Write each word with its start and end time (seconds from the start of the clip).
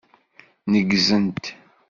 Neggzent. 0.71 1.43